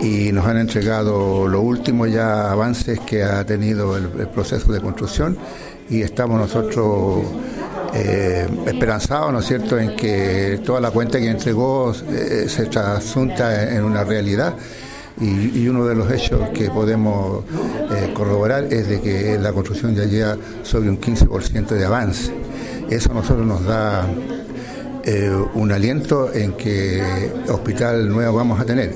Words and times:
y 0.00 0.32
nos 0.32 0.46
han 0.46 0.58
entregado 0.58 1.48
lo 1.48 1.60
último 1.60 2.06
ya 2.06 2.50
avances 2.50 3.00
que 3.00 3.22
ha 3.22 3.44
tenido 3.44 3.96
el, 3.96 4.08
proceso 4.28 4.72
de 4.72 4.80
construcción 4.80 5.36
y 5.90 6.02
estamos 6.02 6.38
nosotros 6.38 7.24
eh, 7.94 8.46
esperanzados, 8.66 9.32
¿no 9.32 9.40
es 9.40 9.46
cierto?, 9.46 9.78
en 9.78 9.96
que 9.96 10.60
toda 10.64 10.80
la 10.80 10.90
cuenta 10.90 11.18
que 11.18 11.28
entregó 11.28 11.92
eh, 11.92 12.46
se 12.48 12.66
trasunta 12.66 13.74
en 13.74 13.84
una 13.84 14.04
realidad. 14.04 14.54
Y, 15.20 15.66
uno 15.66 15.84
de 15.84 15.96
los 15.96 16.12
hechos 16.12 16.50
que 16.50 16.70
podemos 16.70 17.42
eh, 17.90 18.12
corroborar 18.14 18.72
es 18.72 18.88
de 18.88 19.00
que 19.00 19.36
la 19.36 19.52
construcción 19.52 19.92
ya 19.96 20.04
llega 20.04 20.36
sobre 20.62 20.90
un 20.90 21.00
15% 21.00 21.66
de 21.66 21.84
avance. 21.84 22.32
Eso 22.88 23.10
a 23.10 23.14
nosotros 23.14 23.44
nos 23.44 23.64
da 23.64 24.06
un 25.54 25.72
aliento 25.72 26.32
en 26.34 26.52
que 26.52 27.32
hospital 27.48 28.10
nuevo 28.10 28.36
vamos 28.36 28.60
a 28.60 28.64
tener. 28.66 28.94